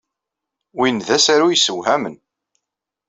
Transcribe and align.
Win 0.77 0.97
d 1.07 1.09
asaru 1.15 1.47
yessewhamen. 1.51 2.15